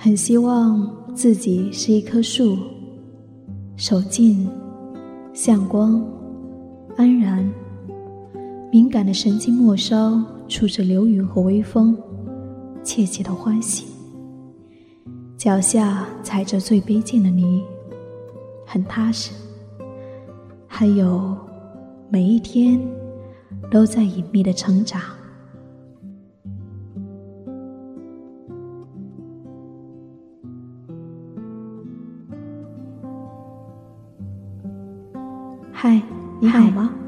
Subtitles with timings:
[0.00, 2.56] 很希望自己是一棵树，
[3.74, 4.48] 守静，
[5.34, 6.00] 向光，
[6.96, 7.44] 安然。
[8.70, 11.98] 敏感的神经末梢触着流云和微风，
[12.84, 13.88] 切切的欢喜。
[15.36, 17.60] 脚下踩着最卑贱的泥，
[18.64, 19.32] 很踏实。
[20.68, 21.36] 还有，
[22.08, 22.80] 每一天
[23.68, 25.00] 都在隐秘的成长。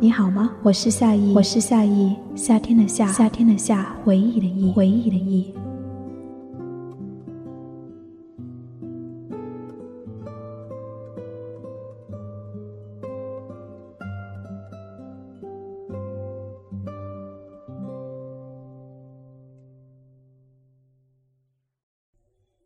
[0.00, 0.54] 你好吗？
[0.62, 5.52] 我是夏意，我是夏意，夏天的夏，夏天的夏，回忆的忆，回忆的忆。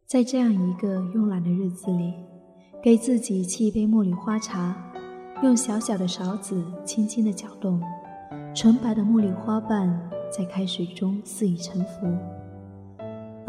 [0.07, 2.12] 在这样一个慵懒的日子里，
[2.83, 4.92] 给自己沏一杯茉莉花茶。
[5.43, 7.83] 用小小的勺子轻轻地搅动，
[8.55, 9.89] 纯白的茉莉花瓣
[10.31, 12.07] 在开水中肆意沉浮。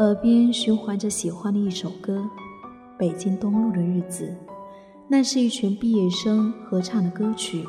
[0.00, 2.18] 耳边循环着喜欢的一首歌，
[2.98, 4.26] 《北京东路的日子》，
[5.06, 7.64] 那是一群毕业生合唱的歌曲，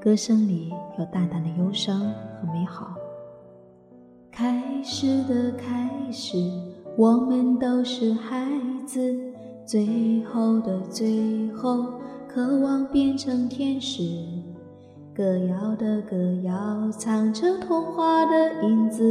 [0.00, 2.96] 歌声里有淡淡的忧伤和美好。
[4.32, 6.36] 开始的开始，
[6.98, 8.50] 我们都是孩
[8.84, 9.16] 子，
[9.64, 11.86] 最后的最后。
[12.34, 14.02] 渴望变成天使，
[15.14, 19.04] 歌谣的歌谣藏着童话的影子。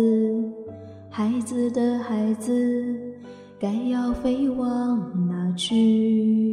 [1.09, 2.53] 孩子的孩子，
[3.57, 6.52] 该要飞往哪去？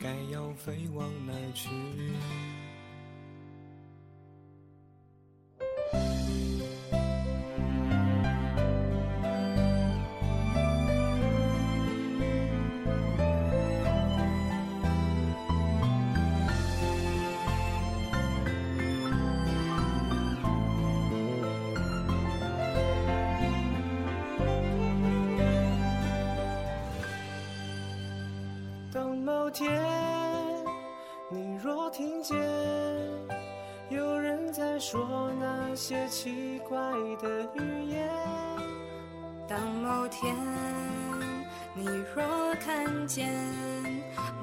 [0.00, 1.68] 该要飞往哪去？
[29.50, 29.70] 天，
[31.28, 32.38] 你若听见
[33.88, 36.78] 有人在说那些奇怪
[37.20, 38.08] 的语言；
[39.48, 40.34] 当某天
[41.74, 41.84] 你
[42.14, 43.28] 若看见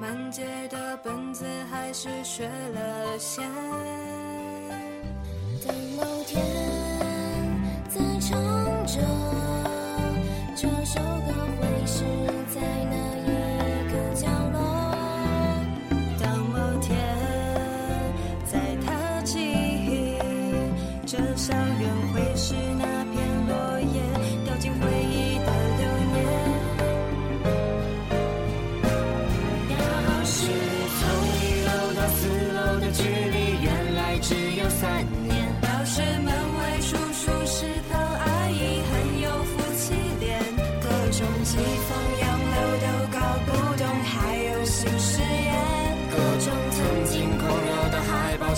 [0.00, 3.44] 满街的本子还是学了线；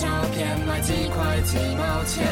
[0.00, 2.24] 照片，卖几块几毛钱。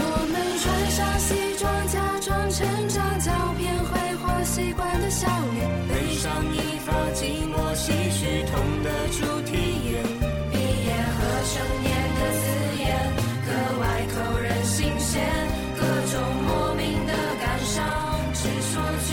[0.00, 9.52] 我们穿上西装，假装成长照片挥霍习惯的笑脸，背上一发寂寞唏嘘痛的主题
[9.92, 10.00] 眼，
[10.50, 11.20] 毕业和
[11.52, 12.48] 成年的字
[12.80, 12.88] 眼
[13.44, 13.48] 格
[13.78, 15.20] 外扣人心弦，
[15.76, 16.16] 各种
[16.48, 17.12] 莫名的
[17.44, 17.84] 感伤，
[18.32, 19.12] 只说句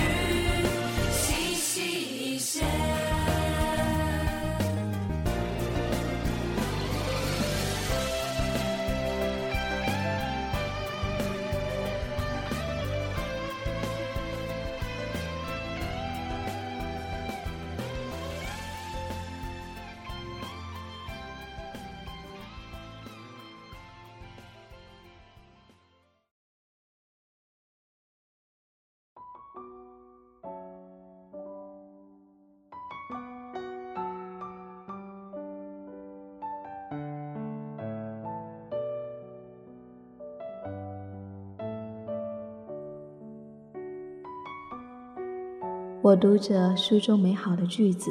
[46.02, 48.10] 我读着书中美好的句子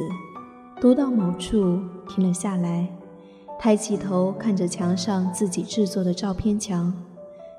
[0.78, 2.86] 读到某处停了下来
[3.58, 6.92] 抬起头看着墙上自己制作的照片墙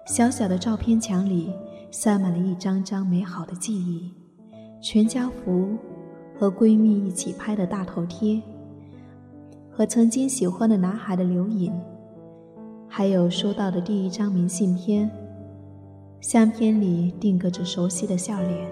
[0.06, 1.52] 小小的照片墙里
[1.92, 4.14] 塞满了一张张美好的记忆，
[4.82, 5.76] 全家福，
[6.38, 8.42] 和闺蜜一起拍的大头贴，
[9.72, 11.74] 和曾经喜欢的男孩的留影，
[12.88, 15.10] 还有收到的第一张明信片。
[16.22, 18.68] 相片里定格着熟悉的笑脸，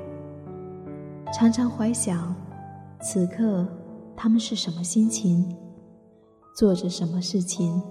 [1.34, 2.36] 常常怀想，
[3.02, 3.66] 此刻
[4.16, 5.56] 他们是什么心情，
[6.56, 7.82] 做着什么事情。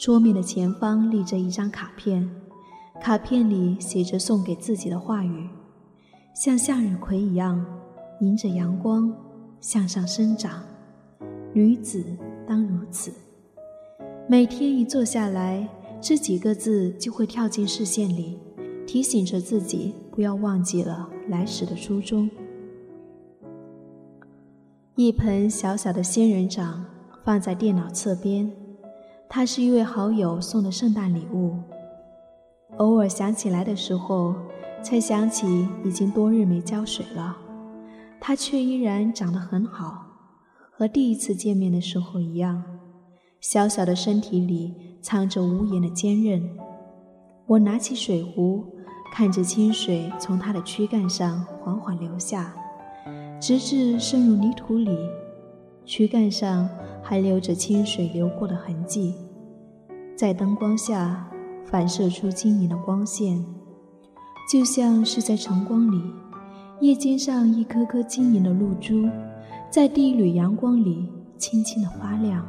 [0.00, 2.26] 桌面的前方立着一张卡片，
[3.02, 5.46] 卡片里写着送给自己的话语，
[6.34, 7.62] 像向日葵一样，
[8.22, 9.14] 迎着阳光
[9.60, 10.62] 向上生长。
[11.52, 12.02] 女子
[12.48, 13.12] 当如此。
[14.26, 15.68] 每天一坐下来。
[16.02, 18.38] 这几个字就会跳进视线里，
[18.86, 22.30] 提醒着自己不要忘记了来时的初衷。
[24.94, 26.82] 一盆小小的仙人掌
[27.22, 28.50] 放在电脑侧边，
[29.30, 31.56] 它是一位好友送的圣诞礼物。
[32.76, 34.34] 偶尔想起来的时候，
[34.82, 37.36] 才想起已经多日没浇水了，
[38.20, 40.04] 它却依然长得很好，
[40.72, 42.62] 和第一次见面的时候一样。
[43.40, 44.90] 小小的身体里。
[45.02, 46.46] 藏着无言的坚韧。
[47.46, 48.62] 我拿起水壶，
[49.14, 52.54] 看着清水从它的躯干上缓缓流下，
[53.40, 54.94] 直至渗入泥土里，
[55.86, 56.68] 躯干上
[57.02, 59.14] 还留着清水流过的痕迹，
[60.16, 61.28] 在灯光下
[61.64, 63.44] 反射出晶莹的光线，
[64.50, 66.02] 就像是在晨光里，
[66.80, 69.08] 叶尖上一颗颗晶莹的露珠，
[69.70, 72.46] 在第一缕阳光里轻轻的发亮。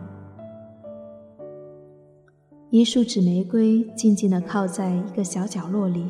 [2.70, 6.06] 一束纸玫瑰静静地靠在一个小角落里，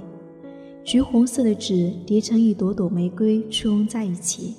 [0.84, 4.56] 橘红色的纸叠成一朵朵玫瑰，簇拥在一起。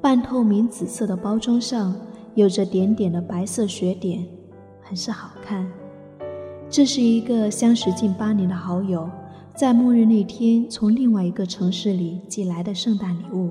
[0.00, 1.92] 半透明紫色的包装上
[2.38, 4.24] 有着点点的白色雪点，
[4.80, 5.68] 很是好看。
[6.70, 9.10] 这是一个相识近八年的好友，
[9.56, 13.50] 在末日那天从另外一个城市里寄来的圣诞礼物。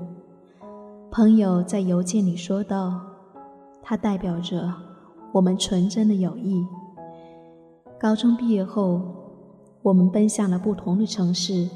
[1.10, 2.98] 朋友在邮件里说道
[3.84, 4.72] ：“它代表着
[5.32, 6.66] 我们纯真的友谊。”
[8.00, 9.02] 高中毕业后，
[9.82, 11.68] 我们奔向了不同的城市。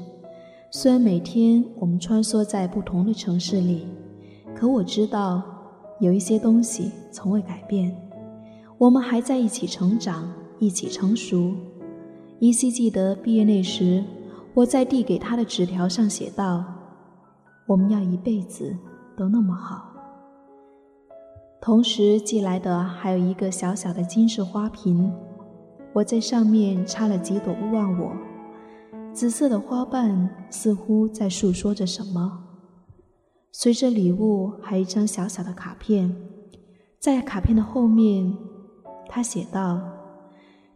[0.71, 3.85] 虽然每天我们穿梭在不同的城市里，
[4.55, 5.43] 可我知道
[6.03, 7.95] 有一些东西从未改变。
[8.77, 10.29] 我们还在一起成长，
[10.59, 11.53] 一起成熟。
[12.39, 14.03] 依稀记得毕业那时，
[14.53, 16.65] 我在递给他的纸条上写道
[17.65, 18.75] ：“我们要一辈子
[19.15, 19.89] 都那么好。”
[21.61, 25.09] 同时寄来的还有一个小小的金饰花瓶。
[25.93, 28.11] 我在上面插了几朵勿忘我，
[29.13, 32.43] 紫色的花瓣似乎在诉说着什么。
[33.55, 36.11] 随着礼物，还一张小小的卡片，
[36.97, 38.35] 在卡片的后面，
[39.07, 39.79] 他写道：“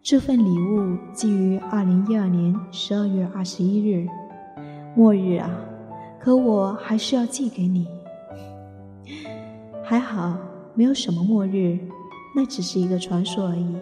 [0.04, 4.08] 这份礼物寄于二零一二年十二月二十一日，
[4.96, 5.50] 末日啊！
[6.20, 7.88] 可我还是要寄给你。
[9.84, 10.38] 还好，
[10.76, 11.80] 没有什么末日，
[12.36, 13.76] 那只是一个传说而已。”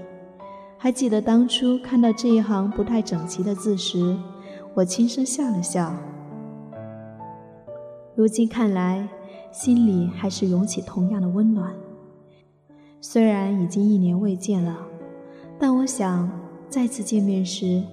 [0.80, 4.18] 还记得当初看到这一行不太整齐的字时，
[4.74, 5.94] 我轻声笑了笑。
[8.16, 9.06] 如今看来，
[9.52, 11.74] 心里还是涌起同样的温暖。
[13.02, 14.78] 虽然已经一年未见了，
[15.60, 16.32] 但我想
[16.70, 17.84] 再次见面时，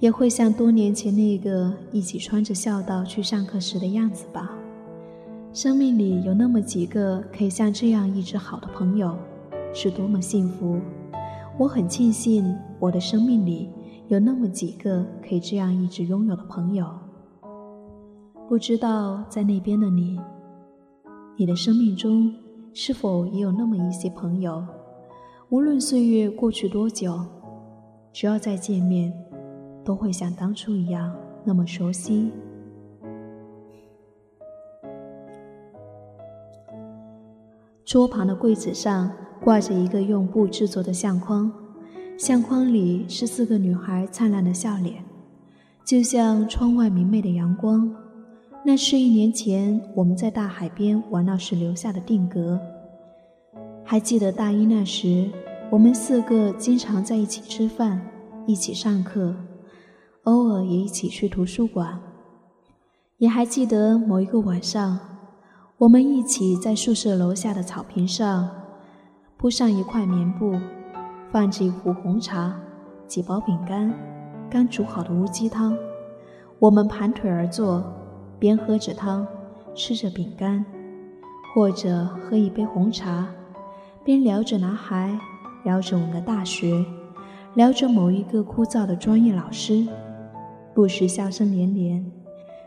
[0.00, 4.50] 也会像多年前那个一起穿着校道去上课时的样子吧。
[5.52, 9.14] 生命里有那么几个可以像这样一直好的朋友，
[9.74, 10.80] 是多么幸福。
[11.58, 13.68] 我很庆幸我的生命里
[14.08, 16.86] 有那么几个可以这样一直拥有的朋友。
[18.48, 20.20] 不知道在那边的你，
[21.36, 22.32] 你的生命中
[22.72, 24.64] 是否也有那么一些朋友？
[25.48, 27.18] 无论岁月过去多久，
[28.12, 29.12] 只要再见面，
[29.84, 32.32] 都会像当初一样那么熟悉。
[37.84, 39.10] 桌旁的柜子上。
[39.42, 41.52] 挂着一个用布制作的相框，
[42.18, 45.04] 相框里是四个女孩灿烂的笑脸，
[45.84, 47.94] 就像窗外明媚的阳光。
[48.68, 52.58] 那是一年前我们在大海边玩闹时留下的定格。
[53.84, 55.30] 还记得大一那时，
[55.70, 58.04] 我们四个经常在一起吃饭，
[58.44, 59.32] 一起上课，
[60.24, 61.96] 偶尔也一起去图书馆。
[63.18, 64.98] 也还记得某一个晚上，
[65.78, 68.50] 我们一起在宿舍楼下的草坪上。
[69.36, 70.58] 铺上一块棉布，
[71.30, 72.52] 放着一壶红茶，
[73.06, 73.94] 几包饼干，
[74.50, 75.78] 刚煮好的乌鸡汤。
[76.58, 77.84] 我们盘腿而坐，
[78.38, 79.26] 边喝着汤，
[79.74, 80.64] 吃着饼干，
[81.54, 83.26] 或者喝一杯红茶，
[84.04, 85.18] 边聊着男孩，
[85.64, 86.84] 聊着我们的大学，
[87.54, 89.86] 聊着某一个枯燥的专业老师，
[90.74, 92.12] 不时笑声连连，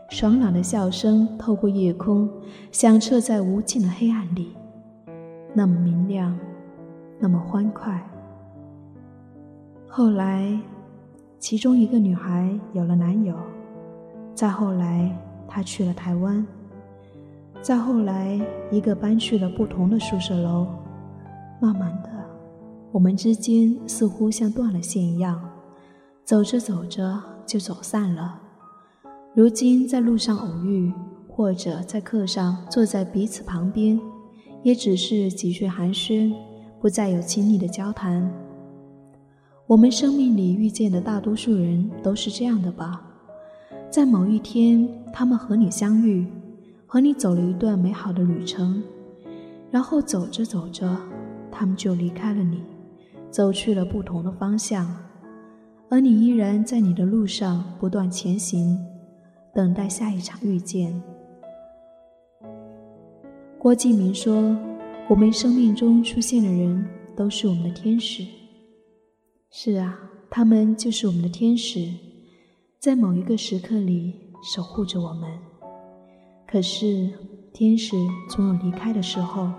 [0.08, 2.28] 爽朗的笑声透过夜空，
[2.72, 4.56] 响彻在无尽的黑暗里，
[5.54, 6.36] 那么明亮，
[7.20, 8.04] 那么欢快。
[9.88, 10.58] 后来，
[11.38, 13.34] 其中一个女孩有了男友，
[14.34, 15.16] 再后来，
[15.50, 16.46] 他去了台湾，
[17.60, 18.40] 再后来，
[18.70, 20.66] 一个搬去了不同的宿舍楼。
[21.60, 22.08] 慢慢的，
[22.92, 25.38] 我们之间似乎像断了线一样，
[26.24, 28.40] 走着走着就走散了。
[29.34, 30.92] 如今在路上偶遇，
[31.28, 34.00] 或者在课上坐在彼此旁边，
[34.62, 36.32] 也只是几句寒暄，
[36.80, 38.32] 不再有亲密的交谈。
[39.66, 43.02] 我们生命里遇见的大多数人都是这样的吧，
[43.90, 46.26] 在某一天，他们和你相遇，
[46.86, 48.82] 和你走了一段美好的旅程，
[49.70, 50.96] 然后走着走着，
[51.50, 52.62] 他们就离开了你，
[53.30, 54.92] 走去了不同的方向，
[55.88, 58.78] 而你依然在你的路上不断前行，
[59.54, 61.02] 等待下一场遇见。
[63.58, 64.56] 郭敬明说
[65.06, 68.24] ：“我们生命中出现的人，都是我们的天使。”
[69.52, 69.98] 是啊，
[70.30, 71.92] 他们就是我们的天使，
[72.78, 75.30] 在某一个时刻里守护着我们。
[76.46, 77.10] 可是，
[77.52, 77.96] 天使
[78.28, 79.50] 总有离开的时候。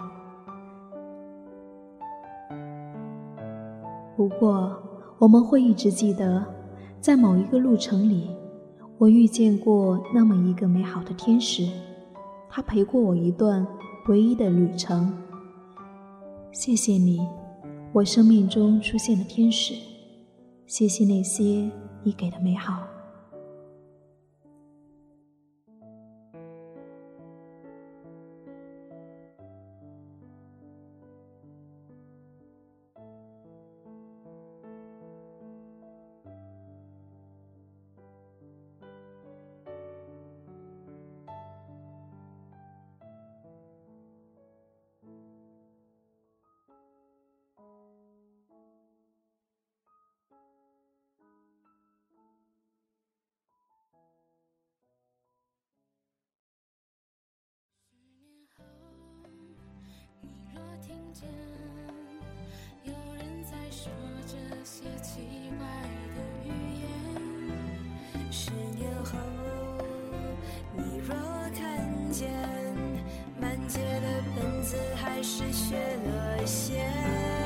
[4.15, 4.77] 不过，
[5.17, 6.45] 我们会一直记得，
[6.99, 8.29] 在某一个路程里，
[8.97, 11.67] 我遇见过那么一个美好的天使，
[12.49, 13.65] 他陪过我一段
[14.07, 15.11] 唯一的旅程。
[16.51, 17.25] 谢谢你。
[17.93, 19.73] 我生命中出现的天使，
[20.65, 21.71] 谢谢那些
[22.03, 22.90] 你给的美好。
[74.95, 77.40] 还是学了些。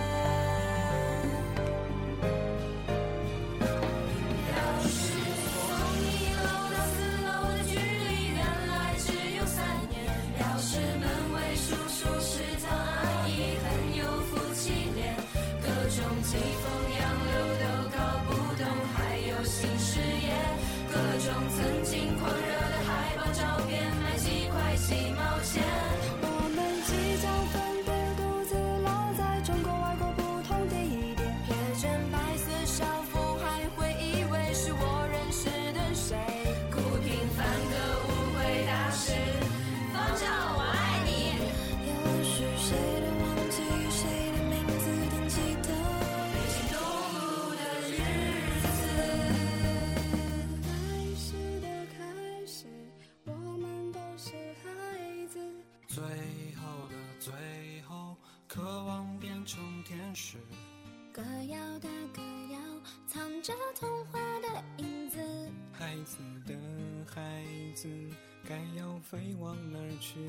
[60.16, 60.42] 线。
[61.12, 62.60] 歌谣的歌谣，
[63.06, 65.20] 藏着童话的影子。
[65.72, 66.56] 孩子的
[67.06, 67.44] 孩
[67.76, 67.90] 子，
[68.48, 70.20] 该要飞往哪儿去？